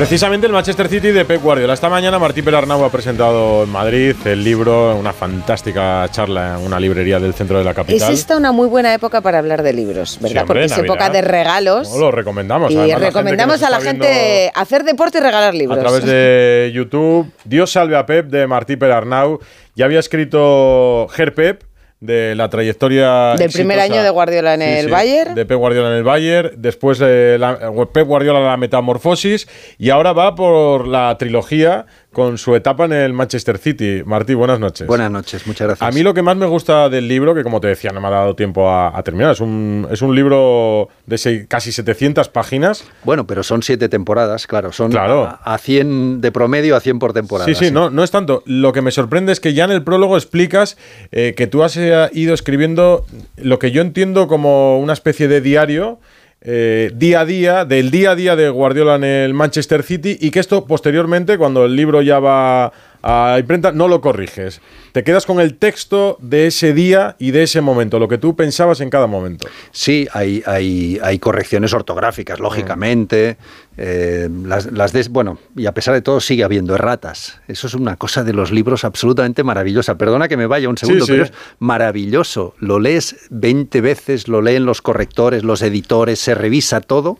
[0.00, 1.74] Precisamente el Manchester City de Pep Guardiola.
[1.74, 6.80] Esta mañana Martí Perarnau ha presentado en Madrid el libro, una fantástica charla en una
[6.80, 8.10] librería del centro de la capital.
[8.10, 10.46] Es esta una muy buena época para hablar de libros, ¿verdad?
[10.46, 10.86] Porque es Navidad.
[10.86, 11.90] época de regalos.
[11.90, 12.72] No, lo recomendamos.
[12.72, 15.76] y Además, la recomendamos gente a la gente hacer deporte y regalar libros.
[15.76, 19.38] A través de YouTube, Dios salve a Pep de Martí Perarnau.
[19.74, 21.62] Ya había escrito Ger Pep
[22.00, 25.34] de la trayectoria Del primer año de Guardiola en el Bayern.
[25.34, 27.58] de Pep Guardiola en el Bayern, después de la,
[27.92, 29.46] Pep Guardiola la metamorfosis
[29.78, 34.02] y ahora va por la trilogía con su etapa en el Manchester City.
[34.04, 34.86] Martí, buenas noches.
[34.86, 35.88] Buenas noches, muchas gracias.
[35.88, 38.08] A mí lo que más me gusta del libro, que como te decía, no me
[38.08, 42.84] ha dado tiempo a, a terminar, es un, es un libro de casi 700 páginas.
[43.04, 44.72] Bueno, pero son siete temporadas, claro.
[44.72, 45.24] Son Claro.
[45.24, 47.46] A, a 100 de promedio a 100 por temporada.
[47.46, 48.42] Sí, sí, No, no es tanto.
[48.44, 50.76] Lo que me sorprende es que ya en el prólogo explicas
[51.12, 53.06] eh, que tú has eh, ido escribiendo
[53.36, 56.00] lo que yo entiendo como una especie de diario.
[56.42, 60.30] Eh, día a día, del día a día de Guardiola en el Manchester City y
[60.30, 62.72] que esto posteriormente, cuando el libro ya va
[63.02, 64.60] a imprenta, no lo corriges.
[64.92, 68.34] Te quedas con el texto de ese día y de ese momento, lo que tú
[68.36, 69.46] pensabas en cada momento.
[69.70, 73.36] Sí, hay, hay, hay correcciones ortográficas, lógicamente.
[73.76, 77.40] eh, las, las des- bueno, y a pesar de todo sigue habiendo erratas.
[77.48, 79.96] Eso es una cosa de los libros absolutamente maravillosa.
[79.96, 81.12] Perdona que me vaya un segundo, sí.
[81.12, 82.54] pero es maravilloso.
[82.58, 87.18] Lo lees 20 veces, lo leen los correctores, los editores, se revisa todo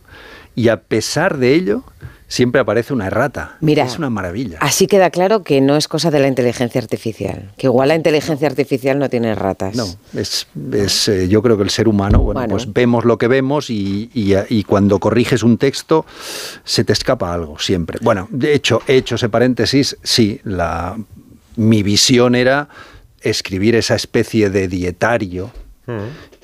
[0.54, 1.84] y a pesar de ello
[2.30, 3.56] siempre aparece una errata.
[3.60, 4.56] Mira, es una maravilla.
[4.60, 7.52] Así queda claro que no es cosa de la inteligencia artificial.
[7.58, 9.74] Que igual la inteligencia artificial no tiene ratas.
[9.76, 9.84] No,
[10.18, 12.52] es, es, eh, yo creo que el ser humano, bueno, Bueno.
[12.52, 16.06] pues vemos lo que vemos y, y- y cuando corriges un texto
[16.64, 17.98] se te escapa algo siempre.
[18.00, 20.96] Bueno, de hecho, he hecho ese paréntesis, sí, la,
[21.56, 22.68] mi visión era
[23.22, 25.50] escribir esa especie de dietario.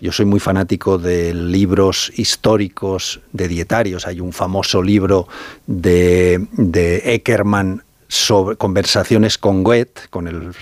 [0.00, 4.06] Yo soy muy fanático de libros históricos de dietarios.
[4.06, 5.26] Hay un famoso libro
[5.66, 10.52] de, de Eckermann sobre conversaciones con Goethe, con el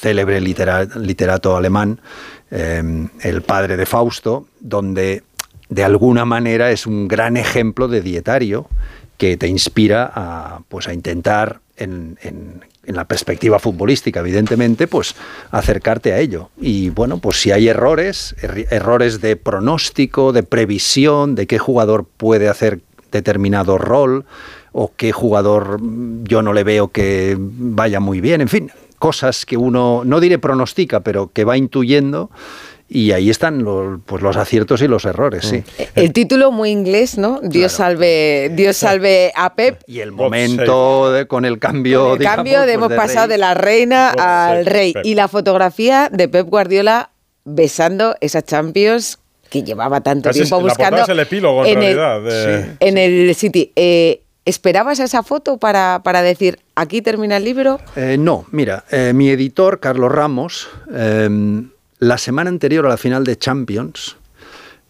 [0.00, 2.00] célebre litera- literato alemán,
[2.50, 2.82] eh,
[3.20, 5.22] el padre de Fausto, donde
[5.68, 8.68] de alguna manera es un gran ejemplo de dietario
[9.18, 15.14] que te inspira a, pues, a intentar, en, en- en la perspectiva futbolística, evidentemente, pues
[15.50, 16.50] acercarte a ello.
[16.60, 18.34] Y bueno, pues si hay errores,
[18.70, 22.80] errores de pronóstico, de previsión, de qué jugador puede hacer
[23.10, 24.24] determinado rol,
[24.72, 29.46] o qué jugador mm, yo no le veo que vaya muy bien, en fin, cosas
[29.46, 32.30] que uno, no diré pronostica, pero que va intuyendo.
[32.94, 35.64] Y ahí están los, pues los aciertos y los errores, sí.
[35.96, 37.40] El título muy inglés, ¿no?
[37.42, 39.80] Dios salve, Dios salve a Pep.
[39.88, 42.96] Y el momento de- con el cambio, Con el digamos, cambio de pues, hemos de
[42.96, 43.34] pasado rey.
[43.34, 44.92] de la reina God al rey.
[44.92, 45.04] Pep.
[45.04, 47.10] Y la fotografía de Pep Guardiola
[47.44, 49.18] besando esa Champions
[49.50, 51.02] que llevaba tanto Casi tiempo buscando.
[51.02, 52.20] es el epílogo, en, el- realidad.
[52.22, 53.72] de- en el City.
[53.74, 57.80] Eh, ¿Esperabas esa foto para, para decir aquí termina el libro?
[57.96, 61.28] Eh, no, mira, eh, mi editor, Carlos Ramos, eh,
[61.98, 64.16] la semana anterior a la final de Champions,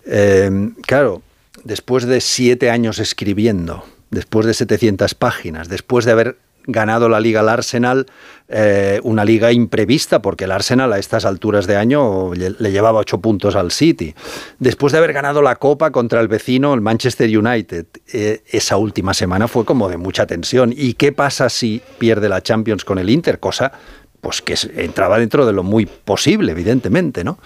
[0.06, 1.22] eh, claro,
[1.64, 7.40] después de siete años escribiendo, después de 700 páginas, después de haber ganado la liga
[7.40, 8.06] al Arsenal,
[8.48, 13.00] eh, una liga imprevista, porque el Arsenal a estas alturas de año le, le llevaba
[13.00, 14.14] ocho puntos al City.
[14.58, 19.14] Después de haber ganado la Copa contra el vecino, el Manchester United, eh, esa última
[19.14, 20.72] semana fue como de mucha tensión.
[20.74, 23.38] ¿Y qué pasa si pierde la Champions con el Inter?
[23.40, 23.72] Cosa
[24.24, 27.38] pues que entraba dentro de lo muy posible, evidentemente, ¿no?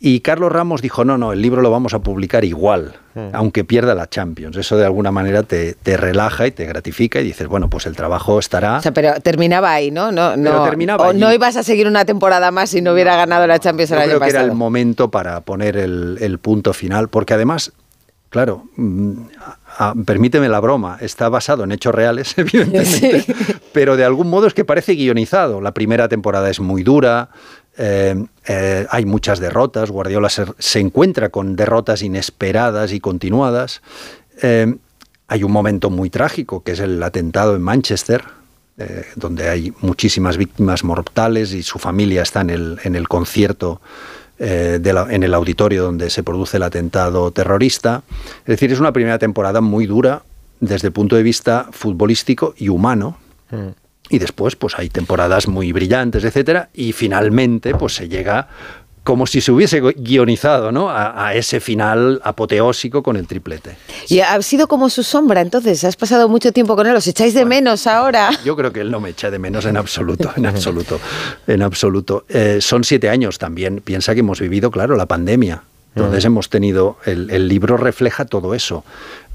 [0.00, 2.94] Y Carlos Ramos dijo, no, no, el libro lo vamos a publicar igual,
[3.32, 4.54] aunque pierda la Champions.
[4.58, 7.96] Eso de alguna manera te, te relaja y te gratifica y dices, bueno, pues el
[7.96, 8.78] trabajo estará...
[8.78, 10.12] O sea, pero terminaba ahí, ¿no?
[10.12, 11.18] No, Pero no, terminaba o allí.
[11.20, 14.08] no ibas a seguir una temporada más si no hubiera ganado la Champions el año
[14.08, 14.52] creo que era pasado.
[14.52, 17.72] el momento para poner el, el punto final, porque además,
[18.28, 19.12] claro, mm,
[19.76, 23.32] a- permíteme la broma, está basado en hechos reales, evidentemente, Sí.
[23.72, 25.60] pero de algún modo es que parece guionizado.
[25.60, 27.30] La primera temporada es muy dura,
[27.76, 28.14] eh,
[28.46, 33.82] eh, hay muchas derrotas, Guardiola se, se encuentra con derrotas inesperadas y continuadas.
[34.42, 34.76] Eh,
[35.26, 38.22] hay un momento muy trágico, que es el atentado en Manchester,
[39.14, 43.80] donde hay muchísimas víctimas mortales y su familia está en el, en el concierto,
[44.38, 48.02] eh, de la- en el auditorio donde se produce el atentado terrorista.
[48.40, 50.22] Es decir, es una primera temporada muy dura
[50.60, 53.18] desde el punto de vista futbolístico y humano.
[54.10, 58.48] Y después, pues hay temporadas muy brillantes, etcétera, y finalmente, pues se llega
[59.04, 60.88] como si se hubiese guionizado, ¿no?
[60.88, 63.76] A, a ese final apoteósico con el triplete.
[64.08, 67.34] Y ha sido como su sombra, entonces, has pasado mucho tiempo con él, os echáis
[67.34, 68.30] de menos ahora.
[68.44, 70.98] Yo creo que él no me echa de menos en absoluto, en absoluto,
[71.46, 72.24] en absoluto.
[72.28, 73.82] Eh, son siete años también.
[73.84, 75.62] Piensa que hemos vivido, claro, la pandemia.
[75.94, 78.84] Entonces hemos tenido, el, el libro refleja todo eso.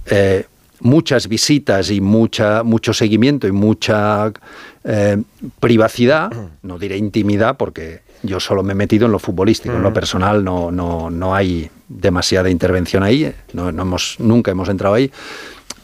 [0.07, 0.45] Eh,
[0.81, 4.31] muchas visitas y mucha, mucho seguimiento y mucha
[4.84, 5.18] eh,
[5.60, 6.31] privacidad,
[6.62, 10.44] no diré intimidad porque yo solo me he metido en lo futbolístico, en lo personal
[10.44, 15.12] no, no, no hay demasiada intervención ahí, no, no hemos, nunca hemos entrado ahí.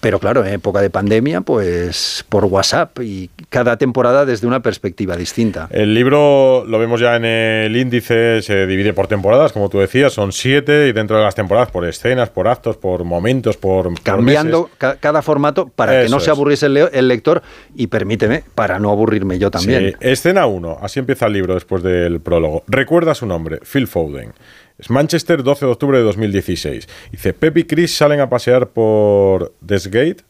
[0.06, 5.18] Pero claro, en época de pandemia, pues por WhatsApp y cada temporada desde una perspectiva
[5.18, 5.68] distinta.
[5.72, 10.14] El libro lo vemos ya en el índice, se divide por temporadas, como tú decías,
[10.14, 14.00] son siete y dentro de las temporadas por escenas, por actos, por momentos, por...
[14.04, 17.42] Cambiando cada formato para que no se aburriese el, el, lector
[17.74, 19.96] y permíteme, para no aburrirme yo también.
[20.00, 20.08] Sí.
[20.08, 22.64] Escena 1, así empieza el libro después del prólogo.
[22.68, 24.34] Recuerda su nombre, Phil Foden.
[24.78, 26.88] Es Manchester, 12 de octubre de 2016.
[27.12, 30.24] Dice, Pep y Chris salen a pasear por Desgate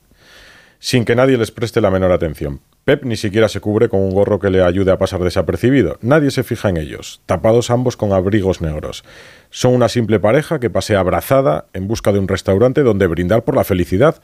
[0.78, 2.62] sin que nadie les preste la menor atención.
[2.84, 5.98] Pep ni siquiera se cubre con un gorro que le ayude a pasar desapercibido.
[6.02, 9.04] Nadie se fija en ellos, tapados ambos con abrigos negros.
[9.50, 13.56] Son una simple pareja que pasea abrazada en busca de un restaurante donde brindar por
[13.56, 14.22] la felicidad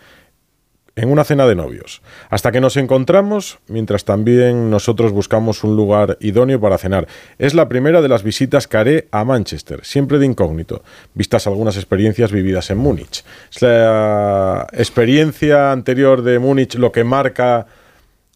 [1.01, 6.17] en una cena de novios, hasta que nos encontramos, mientras también nosotros buscamos un lugar
[6.21, 7.07] idóneo para cenar.
[7.39, 10.83] Es la primera de las visitas que haré a Manchester, siempre de incógnito,
[11.15, 13.25] vistas algunas experiencias vividas en Múnich.
[13.51, 17.65] ¿Es la experiencia anterior de Múnich lo que marca...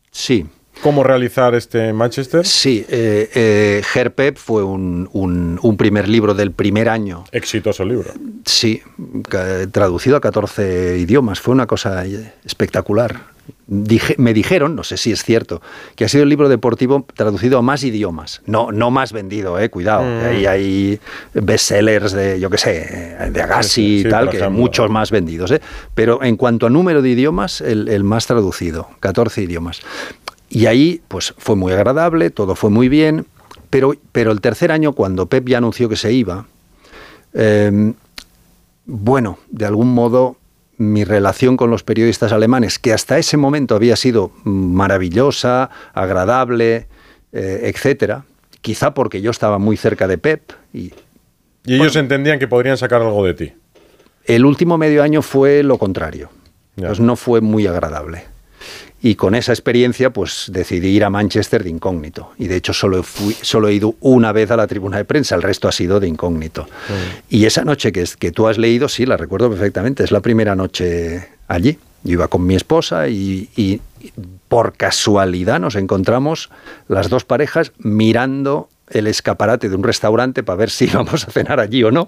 [0.09, 0.47] Sí,
[0.81, 2.45] cómo realizar este Manchester?
[2.45, 7.23] Sí, eh, eh, Herpep fue un, un, un, primer libro del primer año.
[7.31, 8.11] Exitoso libro.
[8.45, 8.81] Sí,
[9.71, 11.39] traducido a 14 idiomas.
[11.39, 12.03] Fue una cosa
[12.45, 13.35] espectacular.
[13.67, 15.61] Dije, me dijeron, no sé si es cierto,
[15.95, 18.41] que ha sido el libro deportivo traducido a más idiomas.
[18.45, 20.03] No, no más vendido, eh, cuidado.
[20.03, 20.25] Mm.
[20.25, 20.99] Ahí hay
[21.33, 24.59] bestsellers de, yo qué sé, de Agassi sí, sí, y tal, que ejemplo.
[24.59, 25.51] muchos más vendidos.
[25.51, 25.61] Eh.
[25.95, 29.81] Pero en cuanto a número de idiomas, el, el más traducido, 14 idiomas.
[30.55, 33.25] Y ahí, pues fue muy agradable, todo fue muy bien,
[33.69, 36.45] pero, pero el tercer año, cuando Pep ya anunció que se iba,
[37.33, 37.91] eh,
[38.85, 40.37] bueno, de algún modo
[40.77, 46.87] mi relación con los periodistas alemanes, que hasta ese momento había sido maravillosa, agradable,
[47.33, 48.23] eh, etcétera,
[48.61, 50.53] quizá porque yo estaba muy cerca de Pep.
[50.73, 50.93] Y,
[51.65, 53.53] y ellos bueno, entendían que podrían sacar algo de ti.
[54.23, 56.29] El último medio año fue lo contrario.
[56.77, 56.87] Ya.
[56.87, 58.34] Pues no fue muy agradable.
[59.05, 62.31] Y con esa experiencia, pues decidí ir a Manchester de incógnito.
[62.39, 65.35] Y de hecho, solo, fui, solo he ido una vez a la tribuna de prensa,
[65.35, 66.63] el resto ha sido de incógnito.
[66.63, 67.19] Mm.
[67.29, 70.03] Y esa noche que, que tú has leído, sí, la recuerdo perfectamente.
[70.03, 71.77] Es la primera noche allí.
[72.03, 73.79] Yo iba con mi esposa y
[74.47, 76.49] por casualidad nos encontramos
[76.87, 81.59] las dos parejas mirando el escaparate de un restaurante para ver si íbamos a cenar
[81.59, 82.07] allí o no.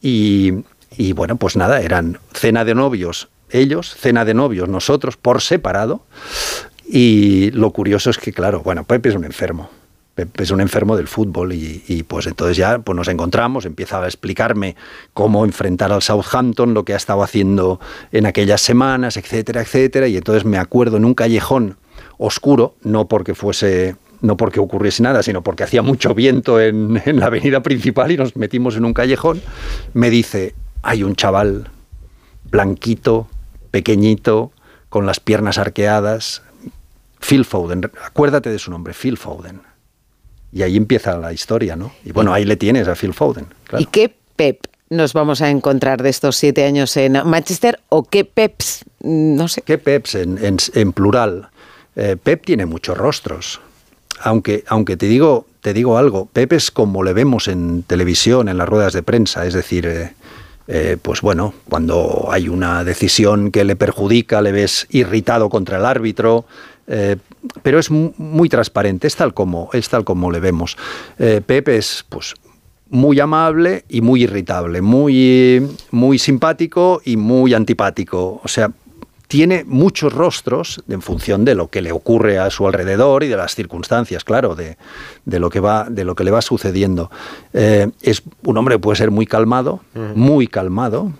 [0.00, 0.62] Y,
[0.96, 6.02] y bueno, pues nada, eran cena de novios ellos, cena de novios, nosotros, por separado.
[6.86, 9.70] Y lo curioso es que, claro, bueno, Pepe es un enfermo.
[10.14, 14.02] Pepe es un enfermo del fútbol y, y, pues entonces ya pues nos encontramos, empieza
[14.02, 14.76] a explicarme
[15.14, 17.80] cómo enfrentar al Southampton, lo que ha estado haciendo
[18.12, 20.08] en aquellas semanas, etcétera, etcétera.
[20.08, 21.76] Y entonces me acuerdo en un callejón
[22.18, 27.20] oscuro, no porque fuese no porque ocurriese nada, sino porque hacía mucho viento en, en
[27.20, 29.40] la avenida principal y nos metimos en un callejón,
[29.94, 31.70] me dice, hay un chaval
[32.50, 33.28] blanquito,
[33.70, 34.52] pequeñito,
[34.88, 36.42] con las piernas arqueadas.
[37.20, 39.60] Phil Foden, acuérdate de su nombre, Phil Foden.
[40.52, 41.92] Y ahí empieza la historia, ¿no?
[42.04, 43.46] Y bueno, ahí le tienes a Phil Foden.
[43.64, 43.82] Claro.
[43.82, 47.78] ¿Y qué Pep nos vamos a encontrar de estos siete años en Manchester?
[47.88, 48.84] ¿O qué Peps?
[49.00, 49.62] No sé.
[49.62, 51.50] ¿Qué Peps en, en, en plural?
[51.94, 53.60] Eh, Pep tiene muchos rostros.
[54.22, 58.58] Aunque, aunque te, digo, te digo algo, Pep es como le vemos en televisión, en
[58.58, 60.14] las ruedas de prensa, es decir, eh,
[60.68, 65.86] eh, pues bueno, cuando hay una decisión que le perjudica, le ves irritado contra el
[65.86, 66.44] árbitro,
[66.86, 67.16] eh,
[67.62, 70.76] pero es muy transparente, es tal como, es tal como le vemos.
[71.18, 72.34] Eh, Pepe es pues
[72.88, 78.40] muy amable y muy irritable, muy, muy simpático y muy antipático.
[78.42, 78.70] O sea,
[79.30, 83.36] tiene muchos rostros en función de lo que le ocurre a su alrededor y de
[83.36, 84.76] las circunstancias, claro, de,
[85.24, 87.12] de lo, que va, de lo que le va sucediendo.
[87.52, 89.82] Eh, es un hombre que puede ser muy calmado,
[90.16, 91.12] muy calmado,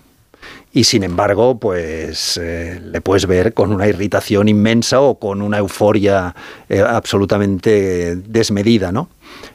[0.73, 5.59] y sin embargo, pues eh, le puedes ver con una irritación inmensa o con una
[5.59, 6.35] euforia
[6.67, 9.07] eh, absolutamente desmedida, ¿no?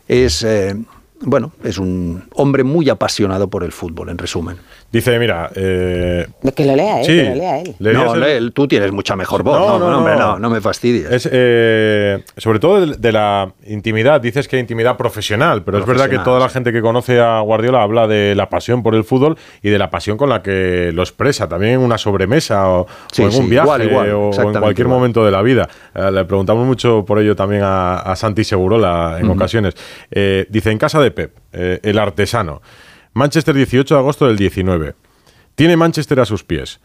[0.08, 0.74] Es, eh,
[1.20, 4.56] bueno, es un hombre muy apasionado por el fútbol, en resumen.
[4.92, 5.50] Dice, mira.
[5.54, 7.06] Eh, que lo lea él.
[7.06, 7.74] Sí, que lo lea él.
[7.78, 8.52] No, el...
[8.52, 9.58] tú tienes mucha mejor voz.
[9.58, 11.10] No, no, no, hombre, no, no me fastidies.
[11.10, 14.20] Es, eh, sobre todo de, de, la intimidad.
[14.20, 17.40] Dices que intimidad profesional, pero profesional, es verdad que toda la gente que conoce a
[17.40, 20.90] Guardiola habla de la pasión por el fútbol y de la pasión con la que
[20.92, 24.10] lo expresa, también en una sobremesa o, sí, o en sí, un viaje igual, igual,
[24.12, 24.98] o, o, en cualquier igual.
[24.98, 25.68] momento de la vida.
[25.94, 29.34] Eh, le preguntamos mucho por ello también a, a Santi Segurola en uh -huh.
[29.34, 29.74] ocasiones.
[30.10, 32.62] Eh, dice, en casa de Pep, eh, el artesano.
[33.16, 34.94] Manchester 18 de agosto del 19.
[35.54, 36.80] Tiene Manchester a sus pies.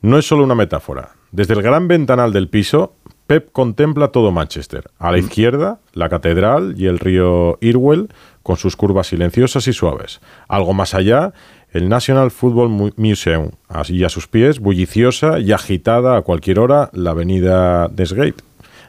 [0.00, 1.10] no es solo una metáfora.
[1.30, 2.96] Desde el gran ventanal del piso,
[3.28, 4.90] Pep contempla todo Manchester.
[4.98, 8.08] A la izquierda, la catedral y el río Irwell,
[8.42, 10.20] con sus curvas silenciosas y suaves.
[10.48, 11.32] Algo más allá,
[11.70, 13.52] el National Football Museum.
[13.68, 18.42] Así a sus pies, bulliciosa y agitada a cualquier hora, la avenida Desgate,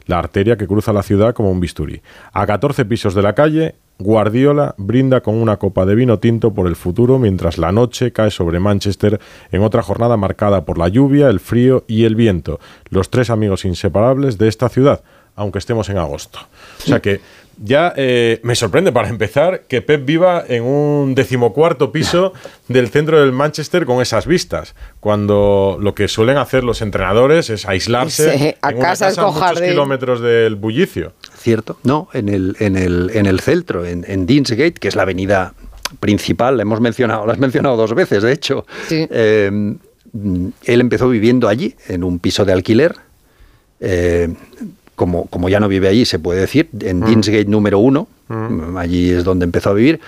[0.07, 2.01] la arteria que cruza la ciudad como un bisturí.
[2.33, 6.67] A 14 pisos de la calle, Guardiola brinda con una copa de vino tinto por
[6.67, 9.19] el futuro mientras la noche cae sobre Manchester
[9.51, 13.65] en otra jornada marcada por la lluvia, el frío y el viento, los tres amigos
[13.65, 15.01] inseparables de esta ciudad,
[15.35, 16.39] aunque estemos en agosto.
[16.83, 17.21] O sea que
[17.59, 22.33] ya eh, me sorprende para empezar que Pep viva en un decimocuarto piso
[22.67, 27.65] del centro del Manchester con esas vistas, cuando lo que suelen hacer los entrenadores es
[27.65, 31.13] aislarse a en una casa a muchos kilómetros del bullicio.
[31.37, 31.77] ¿Cierto?
[31.83, 35.53] No, en el, en el, en el centro, en, en Deansgate, que es la avenida
[35.99, 38.65] principal, la hemos mencionado, lo has mencionado dos veces, de hecho.
[38.89, 39.75] Eh,
[40.65, 42.95] él empezó viviendo allí, en un piso de alquiler.
[43.79, 44.33] Eh,
[44.95, 47.05] como, como ya no vive allí, se puede decir, en mm.
[47.05, 48.77] Deansgate número uno, mm.
[48.77, 49.99] allí es donde empezó a vivir,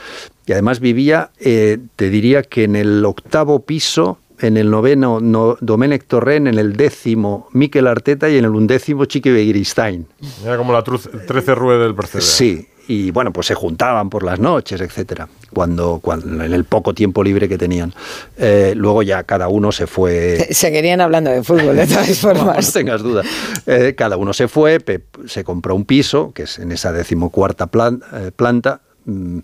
[0.47, 5.57] y además vivía, eh, te diría que en el octavo piso, en el noveno no,
[5.61, 10.07] Domenech Torren, en el décimo Mikel Arteta y en el undécimo Chiqui Begiristain.
[10.43, 12.21] Era como la trece rue del Percebe.
[12.21, 16.95] Sí, y bueno, pues se juntaban por las noches, etcétera, cuando, cuando en el poco
[16.95, 17.93] tiempo libre que tenían.
[18.35, 20.47] Eh, luego ya cada uno se fue.
[20.49, 22.65] Seguirían hablando de fútbol de todas formas.
[22.65, 23.21] no, tengas duda.
[23.67, 24.83] Eh, cada uno se fue,
[25.27, 29.37] se compró un piso, que es en esa decimocuarta eh, planta, mm,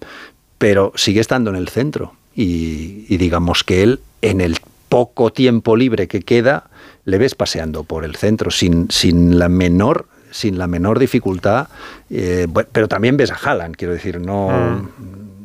[0.58, 2.14] pero sigue estando en el centro.
[2.36, 4.58] Y, y digamos que él, en el
[4.96, 6.70] poco tiempo libre que queda,
[7.04, 11.68] le ves paseando por el centro sin, sin la menor sin la menor dificultad,
[12.10, 14.50] eh, pero también ves a Haaland, quiero decir, no...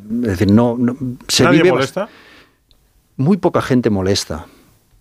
[0.09, 0.23] Mm.
[0.23, 0.77] Es decir, no...
[1.27, 2.07] se ¿Nadie molesta?
[3.17, 4.45] Muy poca gente molesta.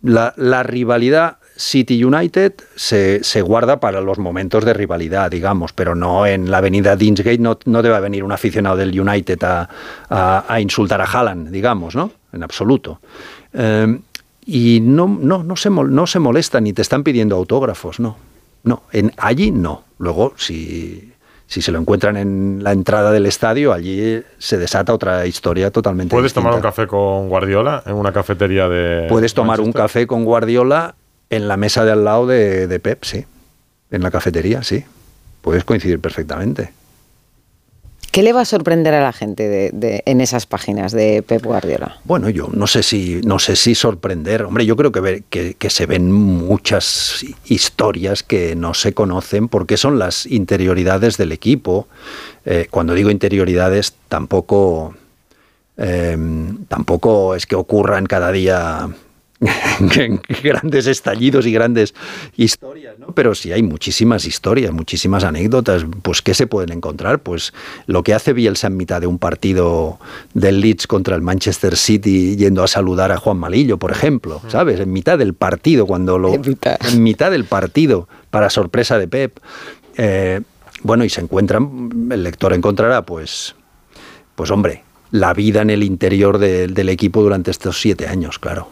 [0.02, 6.50] La, rivalidad City United se, guarda para los momentos de rivalidad, digamos, pero no en
[6.50, 11.50] la avenida Deansgate no, no debe venir un aficionado del United a, insultar a Haaland,
[11.50, 12.10] digamos, ¿no?
[12.32, 13.00] En absoluto.
[13.52, 13.98] Eh,
[14.44, 18.16] y no, no, no, se, no se molesta ni te están pidiendo autógrafos, no.
[18.62, 19.84] No, en, allí no.
[19.98, 21.12] Luego, si,
[21.46, 26.14] si se lo encuentran en la entrada del estadio, allí se desata otra historia totalmente
[26.14, 29.06] ¿Puedes tomar un café con Guardiola en una cafetería de.
[29.08, 30.94] Puedes tomar un café con Guardiola
[31.30, 33.24] en la mesa de al lado de, de Pep, sí.
[33.90, 34.84] En la cafetería, sí.
[35.40, 36.72] Puedes coincidir perfectamente.
[38.10, 39.70] ¿Qué le va a sorprender a la gente
[40.04, 42.00] en esas páginas de Pep Guardiola?
[42.04, 44.42] Bueno, yo no sé si, no sé si sorprender.
[44.42, 50.00] Hombre, yo creo que, que, se ven muchas historias que no se conocen porque son
[50.00, 51.86] las interioridades del equipo.
[52.44, 54.96] Eh, cuando digo interioridades, tampoco,
[55.76, 56.18] eh,
[56.66, 58.88] tampoco es que ocurran cada día
[60.42, 61.94] grandes estallidos y grandes
[62.36, 63.08] historias, ¿no?
[63.14, 65.86] Pero sí hay muchísimas historias, muchísimas anécdotas.
[66.02, 67.20] Pues, ¿qué se pueden encontrar?
[67.20, 67.54] Pues
[67.86, 69.98] lo que hace Bielsa en mitad de un partido
[70.34, 74.78] del Leeds contra el Manchester City yendo a saludar a Juan Malillo, por ejemplo, ¿sabes?
[74.78, 76.34] En mitad del partido, cuando lo...
[76.80, 79.38] En mitad, del partido, para sorpresa de Pep.
[79.96, 80.40] Eh,
[80.82, 83.54] bueno, y se encuentran, el lector encontrará, pues,
[84.34, 88.68] pues hombre, la vida en el interior del equipo durante estos siete años, claro.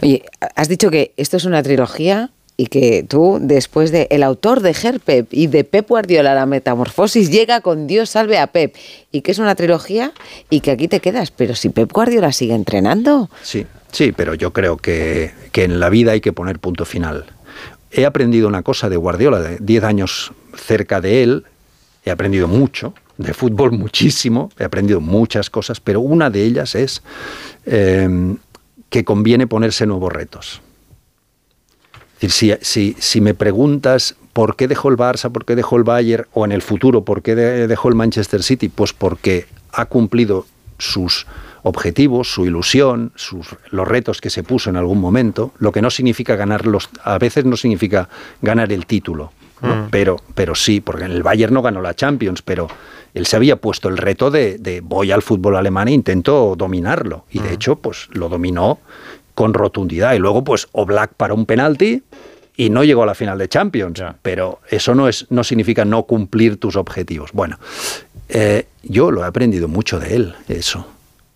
[0.00, 0.24] Oye,
[0.54, 4.74] has dicho que esto es una trilogía y que tú, después de el autor de
[5.04, 8.76] Pep y de Pep Guardiola, la metamorfosis, llega con Dios salve a Pep,
[9.10, 10.12] y que es una trilogía
[10.50, 11.30] y que aquí te quedas.
[11.30, 13.30] Pero si Pep Guardiola sigue entrenando.
[13.42, 17.26] Sí, sí, pero yo creo que, que en la vida hay que poner punto final.
[17.90, 21.44] He aprendido una cosa de Guardiola, de 10 años cerca de él,
[22.04, 27.02] he aprendido mucho, de fútbol muchísimo, he aprendido muchas cosas, pero una de ellas es
[27.66, 28.36] em,
[28.90, 30.60] que conviene ponerse nuevos retos.
[32.16, 35.82] Es decir, si, si, me preguntas por qué dejó el Barça, por qué dejó el
[35.82, 40.46] Bayern, o en el futuro, por qué dejó el Manchester City, pues porque ha cumplido
[40.78, 41.26] sus
[41.62, 45.90] objetivos, su ilusión, sus, los retos que se puso en algún momento, lo que no
[45.90, 48.08] significa ganarlos, a veces no significa
[48.40, 49.88] ganar el título, mm.
[49.90, 52.68] pero, pero sí, porque en el Bayern no ganó la Champions, pero
[53.14, 57.24] él se había puesto el reto de, voy al fútbol alemán e intento dominarlo.
[57.30, 57.52] Y de mm.
[57.52, 58.80] hecho, pues lo dominó
[59.34, 60.14] con rotundidad.
[60.14, 62.02] Y luego, pues, Oblak para un penalti
[62.56, 64.02] y no llegó a la final de Champions.
[64.22, 67.30] Pero eso no, es, no significa no cumplir tus objetivos.
[67.32, 67.58] Bueno,
[68.28, 70.86] eh, yo lo he aprendido mucho de él, eso,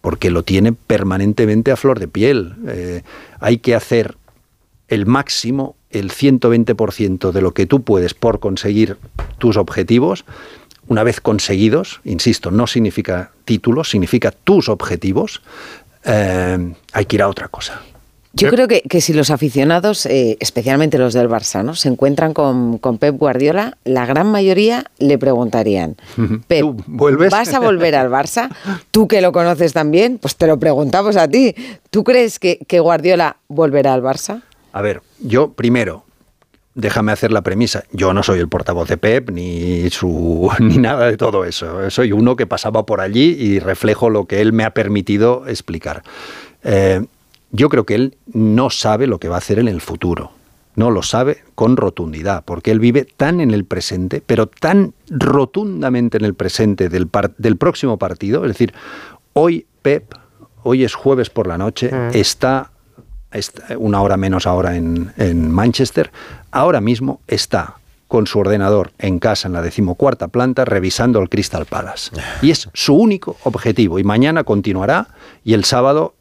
[0.00, 2.54] porque lo tiene permanentemente a flor de piel.
[2.68, 3.02] Eh,
[3.38, 4.16] hay que hacer
[4.88, 8.96] el máximo, el 120% de lo que tú puedes por conseguir
[9.38, 10.24] tus objetivos
[10.88, 15.42] una vez conseguidos, insisto, no significa títulos, significa tus objetivos,
[16.04, 17.82] eh, hay que ir a otra cosa.
[18.32, 21.74] Yo creo que, que, si los aficionados, eh, especialmente los del Barça, ¿no?
[21.74, 25.96] se encuentran con, con, Pep Guardiola, la gran mayoría le preguntarían,
[26.46, 27.32] Pep, vuelves?
[27.32, 28.50] ¿vas a volver al Barça?
[28.90, 31.54] Tú que lo conoces también, pues te lo preguntamos a ti.
[31.88, 34.42] ¿Tú crees que, que Guardiola volverá al Barça?
[34.76, 36.04] A ver, yo primero,
[36.74, 37.84] déjame hacer la premisa.
[37.92, 41.88] Yo no soy el portavoz de Pep ni su ni nada de todo eso.
[41.88, 46.02] Soy uno que pasaba por allí y reflejo lo que él me ha permitido explicar.
[46.62, 47.06] Eh,
[47.52, 50.32] yo creo que él no sabe lo que va a hacer en el futuro.
[50.74, 56.18] No lo sabe con rotundidad, porque él vive tan en el presente, pero tan rotundamente
[56.18, 58.44] en el presente del, del próximo partido.
[58.44, 58.74] Es decir,
[59.32, 60.12] hoy Pep,
[60.64, 62.70] hoy es jueves por la noche, está, está,
[63.78, 66.10] una hora menos ahora en, en Manchester,
[66.50, 67.76] ahora mismo está
[68.08, 72.12] con su ordenador en casa en la decimocuarta planta revisando el Crystal Palace.
[72.42, 73.98] Y es su único objetivo.
[73.98, 75.08] Y mañana continuará
[75.44, 76.14] y el sábado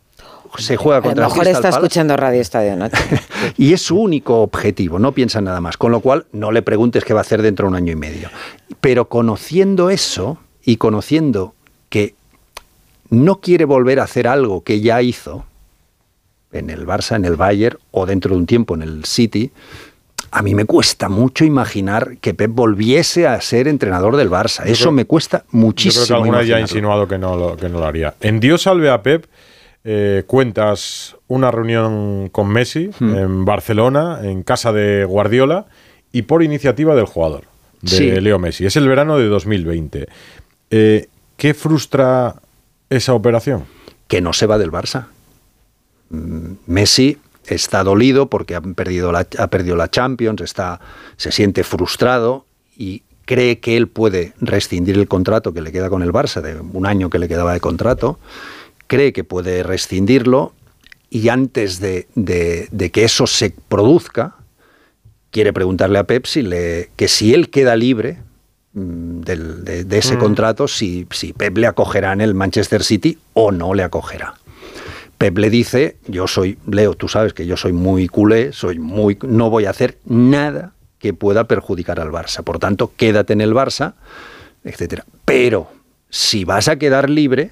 [0.57, 1.77] se juega contra A lo mejor está Palace.
[1.77, 2.97] escuchando Radio Estadio Noche.
[3.57, 5.77] y es su único objetivo, no piensa en nada más.
[5.77, 7.95] Con lo cual, no le preguntes qué va a hacer dentro de un año y
[7.95, 8.29] medio.
[8.81, 11.53] Pero conociendo eso y conociendo
[11.89, 12.15] que
[13.09, 15.45] no quiere volver a hacer algo que ya hizo
[16.52, 19.52] en el Barça, en el Bayern o dentro de un tiempo en el City,
[20.32, 24.66] a mí me cuesta mucho imaginar que Pep volviese a ser entrenador del Barça.
[24.66, 26.04] Yo Eso creo, me cuesta muchísimo.
[26.04, 28.16] Yo creo que alguna ya ha insinuado que no, lo, que no lo haría.
[28.20, 29.25] En Dios salve a Pep.
[29.88, 33.16] Eh, cuentas una reunión con Messi hmm.
[33.16, 35.68] en Barcelona, en casa de Guardiola,
[36.12, 37.44] y por iniciativa del jugador,
[37.82, 38.12] de sí.
[38.20, 38.66] Leo Messi.
[38.66, 40.08] Es el verano de 2020.
[40.72, 42.36] Eh, ¿Qué frustra
[42.90, 43.66] esa operación?
[44.08, 45.06] Que no se va del Barça.
[46.67, 47.17] Messi
[47.48, 50.79] está dolido porque ha perdido la, ha perdido la Champions, está,
[51.17, 52.45] se siente frustrado
[52.77, 56.60] y cree que él puede rescindir el contrato que le queda con el Barça, de
[56.60, 58.19] un año que le quedaba de contrato,
[58.88, 60.53] cree que puede rescindirlo
[61.10, 64.36] y antes de, de, de que eso se produzca,
[65.31, 68.19] quiere preguntarle a Pep si le, que si él queda libre
[68.74, 70.19] mm, del, de, de, ese mm.
[70.19, 74.35] contrato, si, si Pep le acogerá en el Manchester City o no le acogerá.
[75.18, 79.18] Pep le dice, yo soy, Leo, tú sabes que yo soy muy culé, soy muy,
[79.22, 82.44] no voy a hacer nada que pueda perjudicar al Barça.
[82.44, 83.94] Por tanto, quédate en el Barça,
[84.64, 85.06] etcétera.
[85.24, 85.70] Pero
[86.10, 87.51] si vas a quedar libre,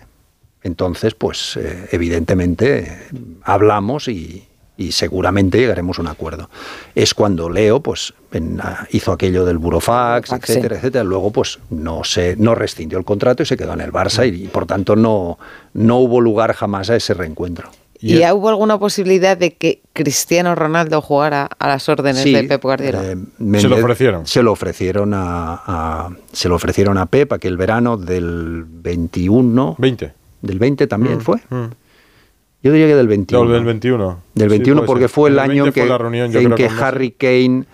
[0.63, 2.97] entonces, pues eh, evidentemente
[3.43, 6.49] hablamos y, y, seguramente llegaremos a un acuerdo.
[6.95, 10.79] Es cuando Leo, pues, en, hizo aquello del burofax, Fax, etcétera, sí.
[10.79, 11.03] etcétera.
[11.03, 14.45] Luego, pues, no se, no rescindió el contrato y se quedó en el Barça y,
[14.45, 15.37] y por tanto no,
[15.73, 17.69] no hubo lugar jamás a ese reencuentro.
[18.03, 22.43] ¿Y ya hubo alguna posibilidad de que Cristiano Ronaldo jugara a las órdenes sí, de
[22.43, 23.01] Pep Guardiola?
[23.01, 23.15] Eh,
[23.59, 24.27] ¿Se lo ofrecieron?
[24.27, 29.75] Se lo ofrecieron a, a, se lo ofrecieron a Pep aquel verano del 21.
[29.77, 30.13] 20.
[30.41, 31.37] Del 20 también mm, fue.
[31.49, 31.63] Mm.
[32.63, 33.45] Yo diría que del 21.
[33.45, 34.19] No, del 21.
[34.33, 35.09] Del 21 sí, porque ser.
[35.09, 37.65] fue el, el año que, reunión, en que Harry Kane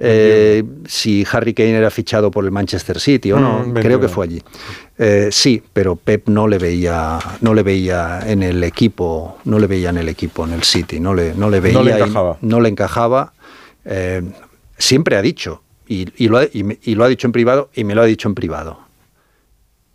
[0.00, 4.08] eh, si Harry Kane era fichado por el Manchester City o no, mm, creo que
[4.08, 4.42] fue allí.
[4.96, 9.66] Eh, sí, pero Pep no le veía, no le veía en el equipo, no le
[9.66, 12.38] veía en el equipo, en el City, no le, no le veía, no le encajaba.
[12.40, 13.32] No le encajaba.
[13.84, 14.22] Eh,
[14.76, 17.96] siempre ha dicho, y, y, lo ha, y, lo ha, dicho en privado, y me
[17.96, 18.78] lo ha dicho en privado,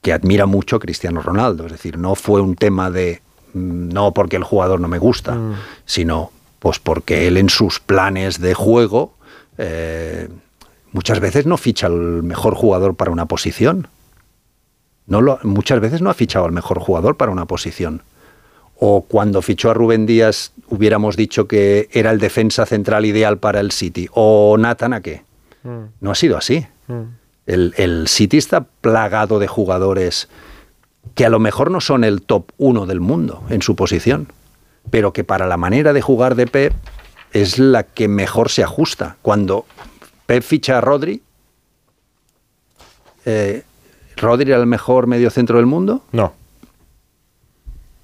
[0.01, 1.65] que admira mucho a Cristiano Ronaldo.
[1.65, 3.21] Es decir, no fue un tema de
[3.53, 5.55] no porque el jugador no me gusta, mm.
[5.85, 9.13] sino pues porque él en sus planes de juego
[9.57, 10.29] eh,
[10.91, 13.87] muchas veces no ficha al mejor jugador para una posición.
[15.05, 18.01] No lo, muchas veces no ha fichado al mejor jugador para una posición.
[18.79, 23.59] O cuando fichó a Rubén Díaz hubiéramos dicho que era el defensa central ideal para
[23.59, 24.07] el City.
[24.13, 25.23] O Nathan Ake.
[25.63, 25.83] Mm.
[25.99, 26.65] No ha sido así.
[26.87, 27.01] Mm.
[27.45, 30.29] El, el, City está plagado de jugadores
[31.15, 34.27] que a lo mejor no son el top uno del mundo en su posición,
[34.89, 36.73] pero que para la manera de jugar de Pep
[37.31, 39.17] es la que mejor se ajusta.
[39.21, 39.65] Cuando
[40.25, 41.21] Pep ficha a Rodri,
[43.25, 43.63] eh,
[44.17, 46.03] ¿Rodri era el mejor medio centro del mundo?
[46.11, 46.33] No.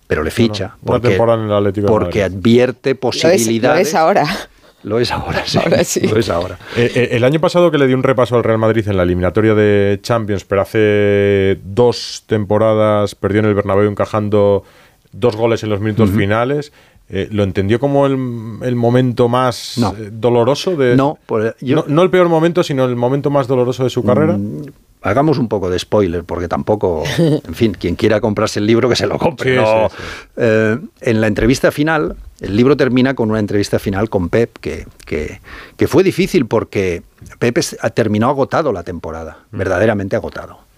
[0.08, 0.76] Pero le ficha.
[0.82, 1.02] No, no.
[1.02, 3.64] Porque, porque advierte posibilidades.
[3.64, 4.50] Lo es, lo es ahora.
[4.84, 5.58] Lo es ahora, sí.
[5.58, 6.08] Ahora sí.
[6.08, 6.58] Lo es ahora.
[6.78, 9.04] Eh, eh, el año pasado que le di un repaso al Real Madrid en la
[9.04, 14.64] eliminatoria de Champions, pero hace dos temporadas perdió en el Bernabéu encajando
[15.12, 16.18] dos goles en los minutos uh -huh.
[16.18, 16.72] finales.
[17.12, 18.14] Eh, ¿Lo entendió como el,
[18.62, 19.96] el momento más no.
[20.12, 20.76] doloroso?
[20.76, 23.90] De, no, pues yo, no, no, el peor momento, sino el momento más doloroso de
[23.90, 24.38] su carrera.
[24.38, 24.62] Mmm,
[25.02, 28.96] hagamos un poco de spoiler, porque tampoco, en fin, quien quiera comprarse el libro, que
[28.96, 29.52] se lo compre.
[29.52, 29.90] Sí, no.
[29.90, 30.04] sí, sí.
[30.38, 34.86] Eh, en la entrevista final, el libro termina con una entrevista final con Pep, que,
[35.06, 35.40] que,
[35.78, 37.04] que fue difícil porque
[37.40, 37.60] Pep
[37.94, 39.58] terminó agotado la temporada, mm.
[39.58, 40.70] verdaderamente agotado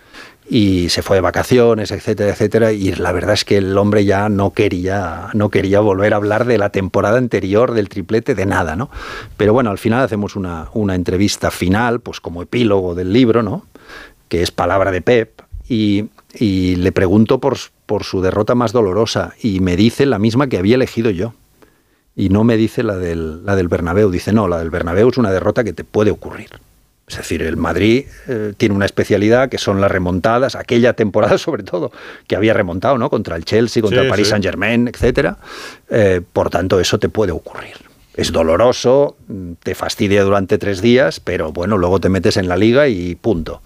[0.51, 4.27] y se fue de vacaciones, etcétera, etcétera, y la verdad es que el hombre ya
[4.27, 8.75] no quería, no quería volver a hablar de la temporada anterior, del triplete, de nada,
[8.75, 8.89] ¿no?
[9.37, 13.65] Pero bueno, al final hacemos una, una entrevista final, pues como epílogo del libro, ¿no?
[14.31, 19.33] Que es palabra de Pep, y, y le pregunto por, por su derrota más dolorosa,
[19.43, 21.33] y me dice la misma que había elegido yo.
[22.15, 25.17] Y no me dice la del, la del Bernabéu, dice, no, la del Bernabéu es
[25.17, 26.49] una derrota que te puede ocurrir.
[27.09, 31.63] Es decir, el Madrid eh, tiene una especialidad que son las remontadas, aquella temporada sobre
[31.63, 31.91] todo,
[32.25, 33.09] que había remontado, ¿no?
[33.09, 34.31] Contra el Chelsea, contra Sí, el Paris sí.
[34.31, 35.37] Saint Germain, etcétera.
[35.89, 37.90] Eh, por tanto, eso te puede ocurrir.
[38.15, 39.15] Es doloroso,
[39.63, 43.61] te fastidia durante tres días, pero bueno, luego te metes en la liga y punto.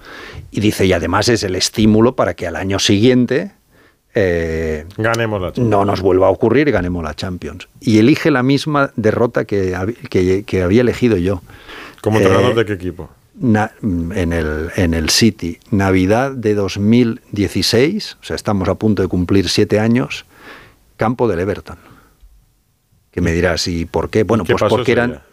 [0.52, 3.52] Y dice, y además es el estímulo para que al año siguiente
[4.14, 5.70] eh, Ganemos la Champions.
[5.70, 7.68] no nos vuelva a ocurrir y ganemos la Champions.
[7.82, 9.76] Y elige la misma derrota que,
[10.10, 11.42] que- que había elegido yo.
[12.02, 13.10] ¿Como Eh, entrenador de qué equipo?
[13.38, 19.08] Na- en, el, en el City, Navidad de 2016, o sea, estamos a punto de
[19.10, 20.26] cumplir siete años,
[20.98, 21.78] campo del Everton.
[23.16, 24.24] Que me dirás, ¿y por qué?
[24.24, 25.12] Bueno, ¿Qué pues porque eran.
[25.12, 25.24] día?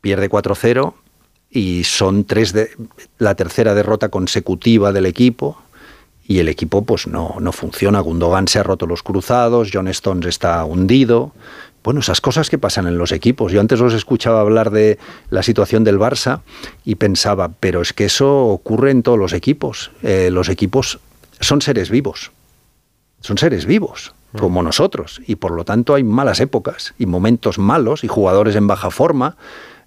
[0.00, 0.94] Pierde 4-0
[1.48, 2.70] y son tres de,
[3.18, 5.62] la tercera derrota consecutiva del equipo.
[6.26, 8.00] Y el equipo, pues no, no funciona.
[8.00, 11.32] Gundogan se ha roto los cruzados, John Stones está hundido.
[11.84, 13.52] Bueno, esas cosas que pasan en los equipos.
[13.52, 14.98] Yo antes os escuchaba hablar de
[15.30, 16.40] la situación del Barça
[16.84, 19.92] y pensaba, pero es que eso ocurre en todos los equipos.
[20.02, 20.98] Eh, los equipos
[21.38, 22.32] son seres vivos.
[23.20, 25.20] Son seres vivos, como nosotros.
[25.26, 29.36] Y por lo tanto hay malas épocas y momentos malos y jugadores en baja forma.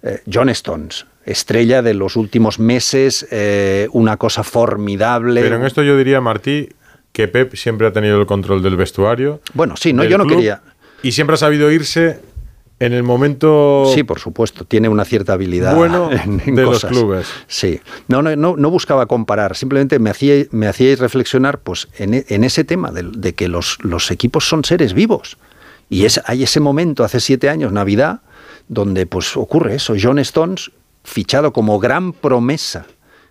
[0.02, 5.40] Eh, John Stones, estrella de los últimos meses, eh, una cosa formidable.
[5.40, 6.68] Pero en esto yo diría, Martí,
[7.12, 9.40] que Pep siempre ha tenido el control del vestuario.
[9.54, 10.62] Bueno, sí, no, yo no club, quería.
[11.02, 12.20] Y siempre ha sabido irse
[12.80, 13.84] en el momento.
[13.94, 16.90] Sí, por supuesto, tiene una cierta habilidad Bueno en, en de los cosas.
[16.90, 17.26] clubes.
[17.46, 22.14] Sí, no, no, no, no buscaba comparar, simplemente me hacía, me hacíais reflexionar pues, en,
[22.14, 25.38] e- en ese tema de, de que los, los equipos son seres vivos.
[25.88, 28.22] Y es, hay ese momento, hace siete años, Navidad,
[28.68, 29.94] donde pues ocurre eso.
[30.00, 30.70] John Stones,
[31.04, 32.86] fichado como gran promesa,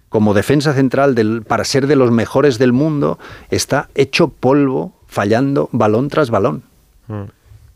[0.09, 3.17] como defensa central del, para ser de los mejores del mundo,
[3.49, 6.63] está hecho polvo, fallando balón tras balón
[7.07, 7.23] Mm.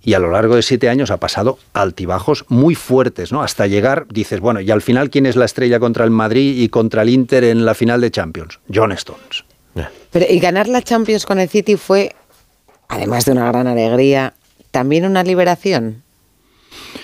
[0.08, 3.44] Y a lo largo de siete años ha pasado altibajos muy fuertes, ¿no?
[3.44, 6.70] Hasta llegar, dices, bueno, y al final, ¿quién es la estrella contra el Madrid y
[6.70, 8.62] contra el Inter en la final de Champions?
[8.74, 9.44] John Stones.
[10.12, 12.16] Pero, y ganar la Champions con el City fue,
[12.88, 14.34] además de una gran alegría,
[14.72, 16.04] también una liberación.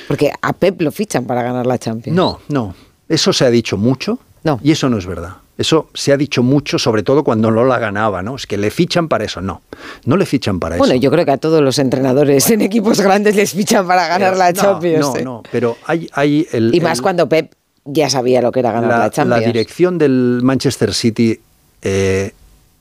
[0.08, 2.16] Porque a Pep lo fichan para ganar la Champions.
[2.16, 2.74] No, no.
[3.10, 4.62] Eso se ha dicho mucho No.
[4.64, 5.36] y eso no es verdad.
[5.58, 8.36] Eso se ha dicho mucho, sobre todo cuando no la ganaba, ¿no?
[8.36, 9.40] Es que le fichan para eso.
[9.40, 9.62] No,
[10.06, 11.02] no le fichan para Bueno, eso.
[11.02, 14.38] yo creo que a todos los entrenadores en equipos grandes les fichan para ganar Pero
[14.40, 15.06] la no, Champions.
[15.14, 15.24] No, ¿eh?
[15.24, 16.74] no, pero hay, hay el...
[16.74, 17.54] Y más el- cuando Pep
[17.86, 19.42] ya sabía lo que era ganar la, la, Champions.
[19.42, 21.40] la dirección del Manchester City
[21.84, 22.32] eh,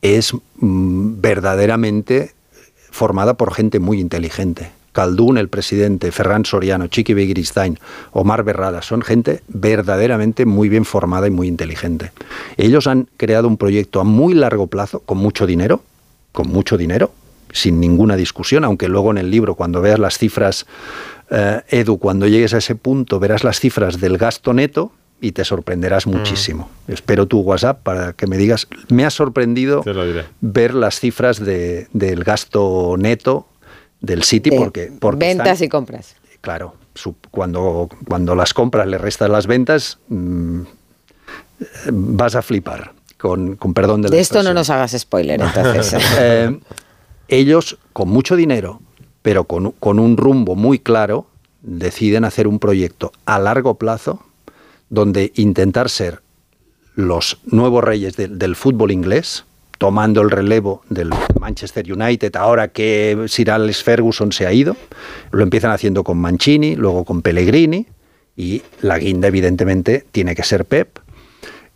[0.00, 2.32] es mm, verdaderamente
[2.90, 4.70] formada por gente muy inteligente.
[4.92, 7.78] Caldún, el presidente, Ferran Soriano, Chiqui Begiristain,
[8.12, 12.12] Omar Berrada, son gente verdaderamente muy bien formada y muy inteligente.
[12.56, 15.82] Ellos han creado un proyecto a muy largo plazo, con mucho dinero,
[16.32, 17.12] con mucho dinero,
[17.52, 20.66] sin ninguna discusión, aunque luego en el libro, cuando veas las cifras,
[21.30, 25.44] eh, Edu, cuando llegues a ese punto, verás las cifras del gasto neto y te
[25.44, 26.68] sorprenderás muchísimo.
[26.88, 29.82] Espero tu WhatsApp para que me digas, me ha sorprendido
[30.40, 33.46] ver las cifras de- del gasto neto
[34.02, 36.16] del City De porque, porque ventas están- y compras.
[36.42, 40.60] claro, su- cuando, cuando las compras le restas las ventas, mm,
[41.90, 45.94] vas a flipar, con, con perdón de la De esto no nos hagas spoiler, entonces.
[46.18, 46.58] Eh,
[47.28, 48.80] ellos, con mucho dinero,
[49.22, 51.26] pero con, con un rumbo muy claro,
[51.62, 54.24] deciden hacer un proyecto a largo plazo
[54.90, 56.20] donde intentar ser
[56.94, 59.44] los nuevos reyes del fútbol inglés,
[59.82, 64.76] tomando el relevo del Manchester United, ahora que Sir Alex Ferguson se ha ido.
[65.32, 67.88] Lo empiezan haciendo con Mancini, luego con Pellegrini,
[68.36, 71.00] y la guinda, evidentemente, tiene que ser Pep.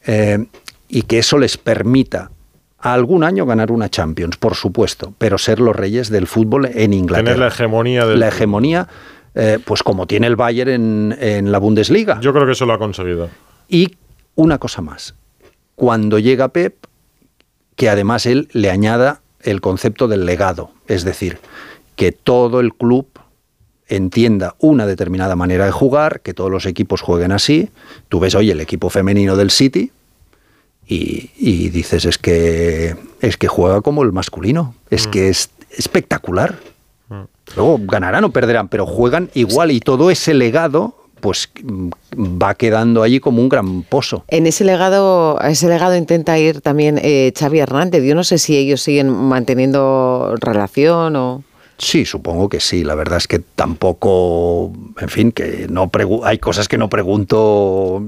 [0.06, 0.46] Eh,
[0.88, 2.30] y que eso les permita
[2.78, 6.92] a algún año ganar una Champions, por supuesto, pero ser los reyes del fútbol en
[6.92, 7.24] Inglaterra.
[7.24, 8.86] Tener la hegemonía del La hegemonía,
[9.34, 12.20] eh, pues como tiene el Bayern en, en la Bundesliga.
[12.20, 13.30] Yo creo que eso lo ha conseguido.
[13.68, 13.96] Y
[14.36, 15.16] una cosa más,
[15.74, 16.85] cuando llega Pep,
[17.76, 21.38] que además él le añada el concepto del legado, es decir,
[21.94, 23.06] que todo el club
[23.88, 27.70] entienda una determinada manera de jugar, que todos los equipos jueguen así.
[28.08, 29.92] Tú ves hoy el equipo femenino del City
[30.86, 36.58] y, y dices es que es que juega como el masculino, es que es espectacular.
[37.54, 41.90] Luego ganarán o perderán, pero juegan igual y todo ese legado pues mm,
[42.42, 44.24] va quedando allí como un gran pozo.
[44.28, 48.04] En ese legado, a ese legado intenta ir también eh, Xavi Hernández.
[48.04, 51.44] Yo no sé si ellos siguen manteniendo relación o...
[51.78, 52.84] Sí, supongo que sí.
[52.84, 55.90] La verdad es que tampoco, en fin, que no
[56.24, 58.02] hay cosas que no pregunto,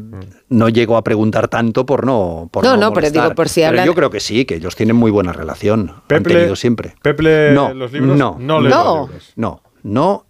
[0.49, 2.49] no llego a preguntar tanto por no.
[2.51, 3.85] Por no, no, pero digo por si hablan.
[3.85, 5.93] yo creo que sí, que ellos tienen muy buena relación.
[6.07, 6.95] Pepe, han tenido siempre.
[7.03, 8.17] Pepe, no, los libros.
[8.17, 10.27] No, no, no, no, no,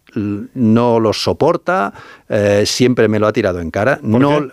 [0.55, 1.93] no los soporta.
[2.29, 3.99] Eh, siempre me lo ha tirado en cara.
[4.03, 4.49] no.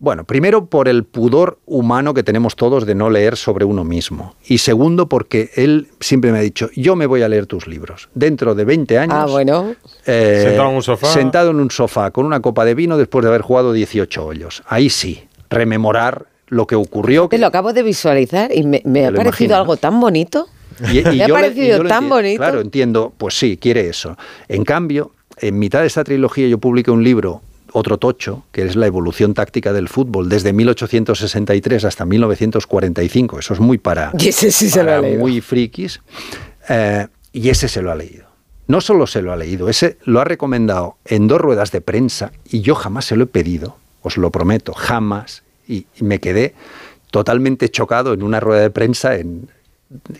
[0.00, 4.36] Bueno, primero por el pudor humano que tenemos todos de no leer sobre uno mismo.
[4.46, 8.08] Y segundo porque él siempre me ha dicho, yo me voy a leer tus libros.
[8.14, 9.16] Dentro de 20 años...
[9.18, 9.74] Ah, bueno.
[10.06, 11.06] Eh, sentado en un sofá.
[11.08, 14.62] Sentado en un sofá con una copa de vino después de haber jugado 18 hoyos.
[14.68, 17.26] Ahí sí, rememorar lo que ocurrió.
[17.26, 20.46] Te lo acabo de visualizar y me, ha parecido algo tan bonito.
[20.92, 22.38] Y, me ha parecido tan bonito.
[22.38, 24.16] Claro, entiendo, pues sí, quiere eso.
[24.48, 28.76] En cambio, en mitad de esta trilogía yo publiqué un libro otro tocho, que es
[28.76, 33.38] la evolución táctica del fútbol desde 1863 hasta 1945.
[33.38, 35.20] Eso es muy para, y ese sí se lo ha leído.
[35.20, 36.00] muy frikis.
[36.68, 38.26] Eh, y ese se lo ha leído.
[38.66, 42.32] No solo se lo ha leído, ese lo ha recomendado en dos ruedas de prensa
[42.44, 45.42] y yo jamás se lo he pedido, os lo prometo, jamás.
[45.66, 46.54] y me quedé
[47.10, 49.48] totalmente chocado en una rueda de prensa en,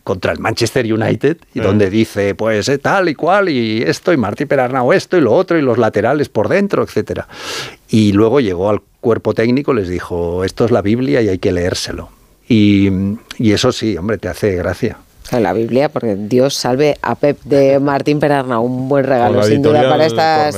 [0.02, 4.16] contra el Manchester United y donde dice pues eh, tal y cual y esto y
[4.16, 7.28] Martí Perarnau esto y lo otro y los laterales por dentro, etcétera.
[7.88, 11.52] Y luego llegó al cuerpo técnico, les dijo esto es la Biblia y hay que
[11.52, 12.10] leérselo.
[12.48, 12.88] Y,
[13.38, 14.98] y eso sí, hombre, te hace gracia.
[15.32, 19.88] La Biblia, porque Dios salve a Pep de Martín Perarnau, un buen regalo sin duda
[19.88, 20.56] para estas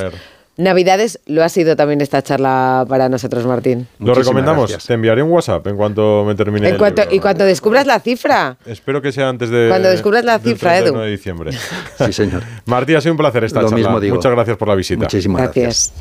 [0.61, 3.88] Navidades lo ha sido también esta charla para nosotros, Martín.
[3.99, 4.77] Lo recomendamos.
[4.87, 6.68] Te enviaré un WhatsApp en cuanto me termine.
[6.68, 8.57] En cuanto, y cuando descubras la cifra.
[8.66, 9.68] Espero que sea antes de.
[9.68, 10.99] Cuando descubras la cifra, Edu.
[10.99, 11.53] de diciembre.
[11.99, 12.42] sí, señor.
[12.66, 14.16] Martín, ha sido un placer esta Lo Mismo digo.
[14.16, 15.01] Muchas gracias por la visita.
[15.01, 15.92] Muchísimas gracias.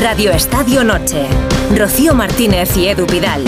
[0.00, 1.26] Radio Estadio Noche.
[1.76, 3.42] Rocío Martínez y Edu Vidal.